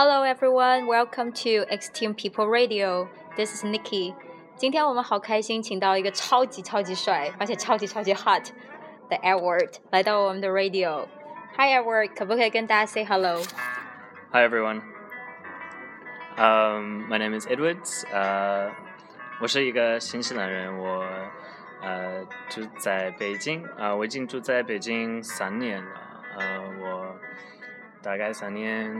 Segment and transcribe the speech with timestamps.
[0.00, 3.08] Hello everyone, welcome to Extreme People Radio.
[3.36, 4.14] This is Nikki.
[4.56, 8.50] 今天我们好开心，请到一个超级超级帅，而且超级超级 hot
[9.08, 13.42] 的 Edward 来到我们的 radio。Hi Edward，可不可以跟大家 say hello？
[14.32, 14.82] Hi everyone.
[16.36, 18.04] Um, my name is Edwards.
[18.12, 18.70] 呃、
[19.40, 21.04] 我是一个新西兰人，我
[21.80, 25.90] 呃住在北京啊、我已经住在北京三年了。
[26.38, 27.16] 呃，我
[28.02, 28.92] 大概三年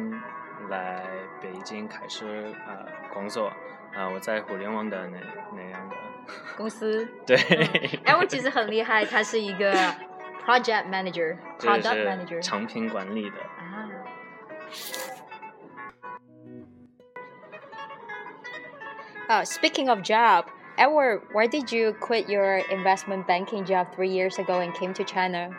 [0.69, 1.03] 来
[1.41, 2.25] 北京开始
[2.67, 3.51] 呃工作
[3.93, 5.17] 啊、我在互联网的那
[5.53, 5.95] 那样的。
[6.55, 7.35] 公司对
[8.05, 9.73] ，Edward 其实很厉害，他是一个
[10.45, 13.37] project manager、product manager 产品管理的。
[13.57, 13.89] 啊。
[19.27, 20.45] Uh, speaking of job,
[20.77, 25.03] Edward, why did you quit your investment banking job three years ago and came to
[25.03, 25.49] China?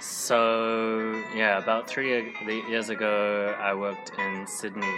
[0.00, 2.10] So yeah, about three
[2.46, 4.96] ye- years ago, I worked in Sydney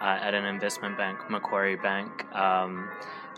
[0.00, 2.24] uh, at an investment bank, Macquarie Bank.
[2.34, 2.88] Um,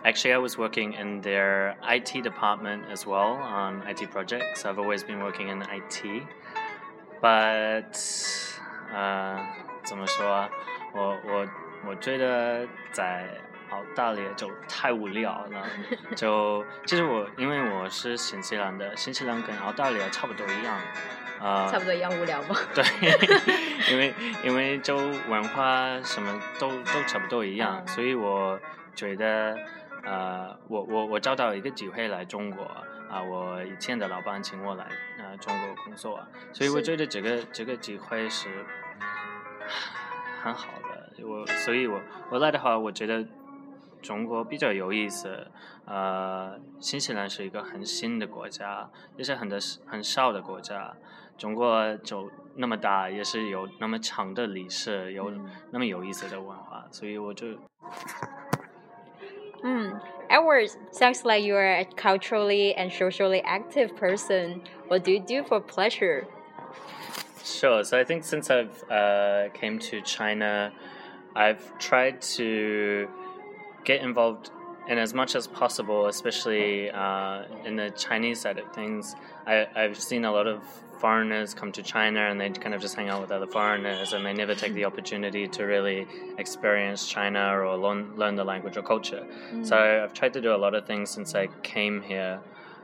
[0.05, 4.65] actually, I was working in their IT department as well on IT projects.
[4.65, 6.23] I've always been working in IT,
[7.21, 7.95] but
[8.95, 9.39] uh,
[9.85, 10.49] 怎么说啊？
[10.95, 11.47] 我我
[11.89, 13.27] 我觉得在
[13.71, 15.63] 澳大利亚就太无聊了。
[16.17, 20.76] 就其实我因为 我是新西兰的，新西兰跟澳大利亚差不多一样，
[21.40, 22.56] 呃，差不多一样无聊吧？
[22.74, 22.84] 对，
[23.94, 24.12] 因为
[24.44, 28.60] 因为就文化什么都都差不多一样，嗯所以我
[28.96, 29.56] 觉得
[30.04, 32.64] 呃，我我我找到一个机会来中国
[33.08, 34.88] 啊、我以前的老板请我来
[35.20, 36.20] 呃中国工作，
[36.54, 38.48] 所以我觉得这个这个机会是
[40.42, 41.24] 很好的。
[41.24, 43.24] 我所以我我来的话，我觉得
[44.05, 45.47] 中国比较有意思。
[45.85, 50.95] 呃，新西兰是一个很新的国家，也是很的很少的国家。
[51.37, 57.47] 中国就那么大，也是有那么长的历史，有嗯那么有意思的文化，所以我就
[59.63, 60.01] Hmm.
[60.31, 64.63] Edward, sounds like you are a culturally and socially active person.
[64.89, 66.25] What do you do for pleasure?
[67.43, 67.83] Sure.
[67.83, 70.73] So I think since I've uh, came to China,
[71.35, 73.09] I've tried to
[73.86, 74.52] get involved
[74.88, 79.16] in as much as possible, especially uh, in the Chinese side of things.
[79.48, 80.62] I, I've seen a lot of
[81.00, 84.26] foreigners come to China and they kind of just hang out with other foreigners and
[84.26, 86.08] they never take the opportunity to really
[86.38, 89.26] experience China or learn, learn the language or culture.
[89.64, 92.40] So I've tried to do a lot of things since I came here.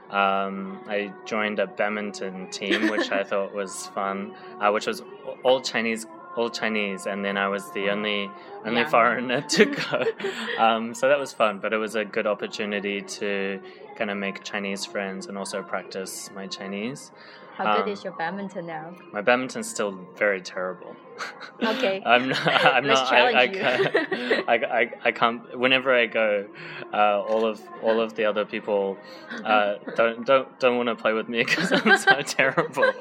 [0.09, 5.01] Um, I joined a badminton team, which I thought was fun, uh, which was
[5.44, 6.06] all Chinese,
[6.36, 8.31] all Chinese, and then I was the only
[8.66, 8.90] only Yeah.
[8.90, 10.03] foreigner to go.
[10.58, 13.59] um, so that was fun, but it was a good opportunity to
[13.97, 17.12] kind of make Chinese friends and also practice my Chinese.
[17.58, 18.96] How good Um, is your badminton now?
[19.12, 20.96] My badminton's still very terrible.
[21.62, 22.02] Okay.
[22.14, 22.48] I'm not.
[22.48, 23.13] I'm Let's not.
[23.13, 23.96] I, I, can't,
[24.50, 25.59] I, I, I can't.
[25.59, 26.48] Whenever I go,
[26.92, 28.98] uh, all of all of the other people
[29.46, 32.92] uh, don't don't don't want to play with me because I'm so terrible.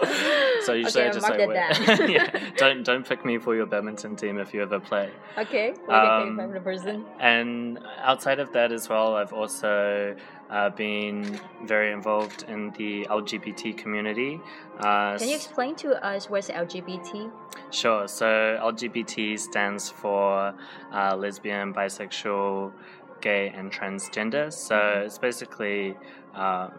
[0.71, 2.11] So usually Okay, I just like, that wait.
[2.17, 5.11] yeah, don't don't pick me for your badminton team if you ever play.
[5.39, 7.05] Okay, you Um, think from the person?
[7.19, 10.17] And outside of that as well, I've also
[10.51, 14.41] uh, been very involved in the LGBT community.
[14.79, 17.31] Uh, Can you explain to us what's LGBT?
[17.71, 18.09] Sure.
[18.09, 18.27] So
[18.61, 20.55] LGBT stands for
[20.93, 22.73] uh, lesbian, bisexual,
[23.21, 24.53] gay, and transgender.
[24.53, 25.97] So it's basically
[26.35, 26.71] uh,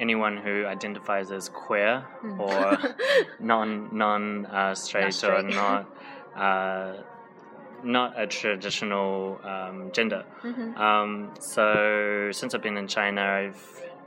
[0.00, 2.40] anyone who identifies as queer Hmm.
[2.40, 2.78] or
[3.52, 5.54] non non uh, straight, or straight.
[5.54, 5.86] not
[6.36, 6.92] uh,
[7.82, 10.24] not a traditional um, gender.
[10.42, 10.76] Mhm.
[10.86, 13.62] Um, so since I've been in China, I've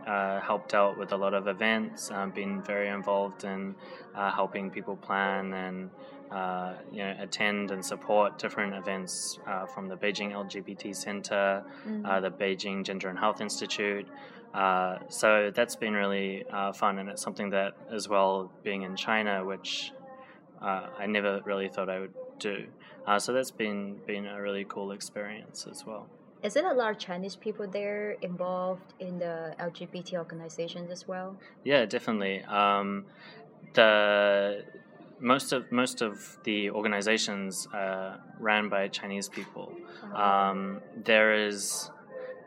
[0.05, 2.11] uh, helped out with a lot of events.
[2.11, 3.75] I've been very involved in
[4.15, 5.89] uh, helping people plan and
[6.31, 12.05] uh, you know attend and support different events uh, from the Beijing LGBT Center, Mm.
[12.05, 14.07] uh, the Beijing Gender and Health Institute.
[14.53, 18.95] Uh, so that's been really uh, fun, and it's something that, as well, being in
[18.95, 19.91] China, which
[20.61, 22.67] uh, I never really thought I would do.
[23.05, 26.07] Uh, so that's been been a really cool experience as well.
[26.43, 31.37] Is it a lot of Chinese people there involved in the LGBT organizations as well?
[31.63, 32.43] Yeah, definitely.
[32.43, 33.05] Um,
[33.73, 34.63] the
[35.19, 39.73] most of most of the organizations uh, ran by Chinese people.
[40.13, 41.89] Um, there is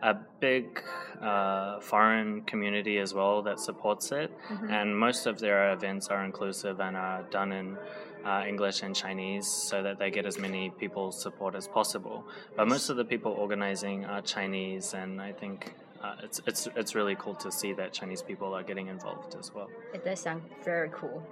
[0.02, 0.82] a big
[1.20, 4.70] uh, foreign community as well that supports it, Mhm.
[4.70, 7.78] and most of their events are inclusive and are done in
[8.24, 12.24] uh, English and Chinese so that they get as many people support as possible.
[12.56, 16.94] But most of the people organizing are Chinese, and I think uh, it's it's it's
[16.94, 19.70] really cool to see that Chinese people are getting involved as well.
[19.94, 21.22] It does sound very cool.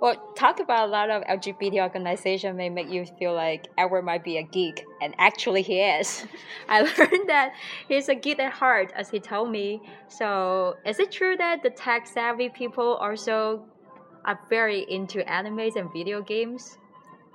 [0.00, 4.22] Well, talk about a lot of LGBT organization may make you feel like Edward might
[4.22, 6.26] be a geek, and actually he is.
[6.68, 7.54] I learned that
[7.88, 9.80] he's a geek at heart, as he told me.
[10.08, 13.64] So, is it true that the tech savvy people also
[14.26, 16.78] are very into animes and video games?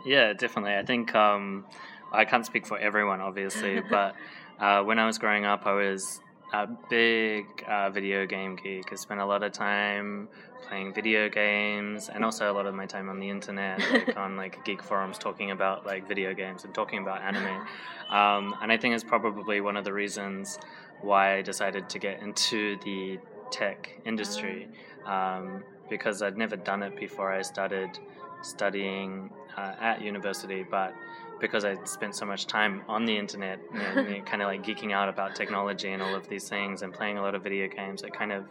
[0.05, 0.75] Yeah, definitely.
[0.75, 1.65] I think um,
[2.11, 4.13] I can't speak for everyone, obviously, but
[4.59, 6.21] uh, when I was growing up, I was
[6.53, 8.91] a big uh, video game geek.
[8.91, 10.27] I spent a lot of time
[10.67, 14.35] playing video games and also a lot of my time on the internet, like on
[14.35, 17.65] like geek forums, talking about like video games and talking about anime.
[18.09, 20.59] Um, and I think it's probably one of the reasons
[21.01, 23.19] why I decided to get into the
[23.49, 24.67] tech industry
[25.05, 27.99] um, because I'd never done it before I started
[28.41, 30.93] studying uh, at university, but
[31.41, 35.09] because I spent so much time on the internet, and kind of like geeking out
[35.09, 38.13] about technology and all of these things, and playing a lot of video games, it
[38.13, 38.45] kind of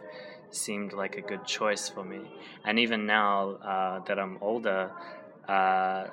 [0.51, 2.21] seemed like a good choice for me.
[2.65, 4.91] And even now uh, that I'm older,
[5.47, 6.07] uh,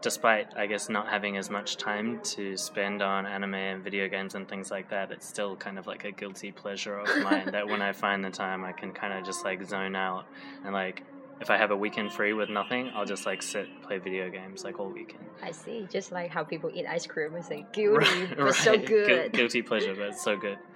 [0.00, 4.34] despite I guess not having as much time to spend on anime and video games
[4.34, 7.66] and things like that, it's still kind of like a guilty pleasure of mine that
[7.66, 10.26] when I find the time, I can kind of just like zone out
[10.64, 11.02] and like
[11.41, 14.63] if I have a weekend free with nothing, I'll just like sit play video games
[14.63, 15.23] like all weekend.
[15.41, 15.87] I see.
[15.89, 18.85] Just like how people eat ice cream, it's like guilty Right, but so right.
[18.85, 19.31] Gu- good.
[19.33, 20.57] guilty pleasure, but it's so good.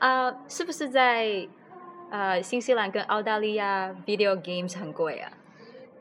[0.00, 1.46] 呃，是不是在
[2.10, 5.32] 呃新西兰跟澳大利亚 video games 很贵啊？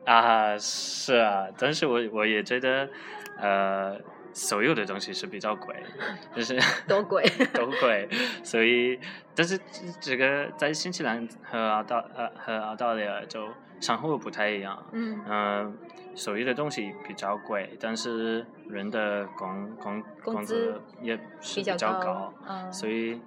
[0.06, 2.89] 啊，是啊，但是我我也觉得，
[3.38, 4.00] 呃，
[4.34, 5.75] 所有的东西是比较贵，
[6.36, 8.06] 就是多贵 都贵，
[8.42, 8.98] 所以，
[9.34, 9.58] 但是
[10.00, 13.48] 这个在新西兰和澳大呃和澳大利亚就
[13.81, 15.78] 生活不太一样，嗯嗯、
[16.16, 23.20] 所有的东西比较贵，但是人的工工工工资资也是比比较高较高，嗯所以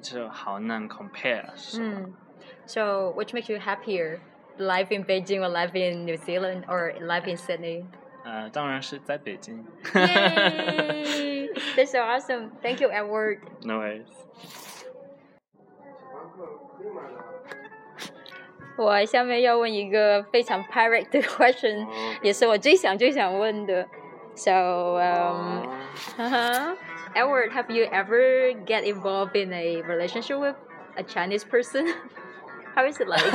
[0.00, 1.86] 就好难 compare 是吧？
[1.98, 2.14] 嗯
[2.66, 4.20] ，So which makes you happier?
[4.58, 7.86] Life in Beijing or life in New Zealand or life in Sydney?
[8.23, 9.65] 呃，当然是在北京。
[9.93, 11.49] Yay!
[11.75, 12.51] That's so awesome.
[12.61, 13.39] Thank you, Edward.
[13.63, 14.05] no worries.
[18.77, 21.87] 我下面要问一个非常 pirate 的 question，
[22.21, 23.87] 也是我最想最想问的。
[24.35, 24.51] So,
[24.99, 25.67] um,
[26.19, 26.75] uh-huh.
[27.15, 30.55] Edward, have you ever get involved in a relationship with
[30.95, 31.87] a Chinese person?
[32.75, 33.23] How is it like?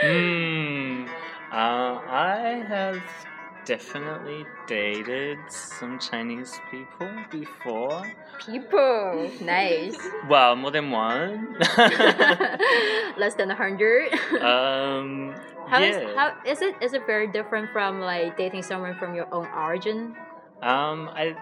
[0.00, 1.08] Hmm.
[1.51, 3.01] Uh, I have
[3.65, 8.03] definitely dated some Chinese people before.
[8.45, 9.97] People, nice.
[10.29, 11.55] Well, more than one.
[13.17, 14.13] Less than a hundred.
[14.41, 15.35] um,
[15.67, 16.15] How is yeah.
[16.15, 20.15] how is it is it very different from like dating someone from your own origin?
[20.61, 21.35] Um, I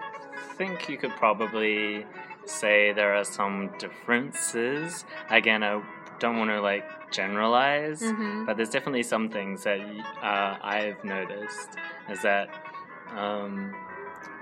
[0.56, 2.04] think you could probably
[2.46, 5.04] say there are some differences.
[5.30, 5.82] Again, I
[6.18, 8.46] don't want to like generalize, Mhm.
[8.46, 9.80] but there's definitely some things that
[10.22, 11.70] uh, I've noticed
[12.10, 12.48] is that
[13.16, 13.74] um,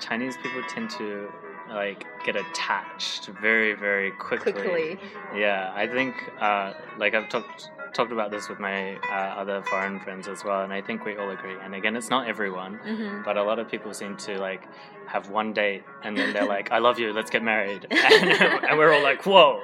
[0.00, 1.30] Chinese people tend to
[1.68, 4.52] like get attached very, very quickly.
[4.52, 4.98] Quickly.
[5.34, 9.98] Yeah, I think uh, like I've talked talked about this with my uh, other foreign
[10.00, 11.56] friends as well, and I think we all agree.
[11.62, 14.62] And again, it's not everyone, hmm but a lot of people seem to like
[15.06, 18.30] have one date and then they're like, "I love you, let's get married," and,
[18.68, 19.62] and we're all like, "Whoa!"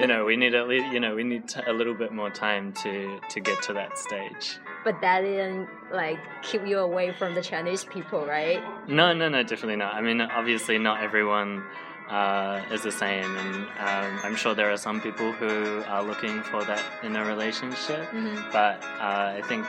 [0.00, 2.30] You know, we need at least you know we need t- a little bit more
[2.30, 4.58] time to to get to that stage.
[4.84, 8.62] But that didn't like keep you away from the Chinese people, right?
[8.88, 9.94] No, no, no, definitely not.
[9.94, 11.64] I mean, obviously, not everyone
[12.08, 16.42] uh, is the same, and um, I'm sure there are some people who are looking
[16.42, 18.04] for that in a relationship.
[18.10, 19.64] hmm But uh, I think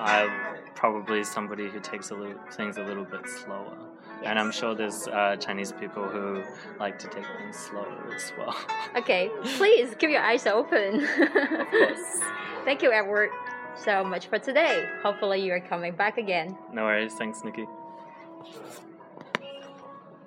[0.00, 0.30] I'm
[0.74, 3.76] probably somebody who takes a little, things a little bit slower.
[4.24, 6.42] And I'm sure there's uh, Chinese people who
[6.80, 8.56] like to take things slower as well.
[8.96, 11.04] Okay, please keep your eyes open.
[11.20, 12.20] of course.
[12.64, 13.30] Thank you, Edward,
[13.76, 14.86] so much for today.
[15.02, 16.56] Hopefully, you are coming back again.
[16.72, 17.14] No worries.
[17.14, 17.66] Thanks, Nikki.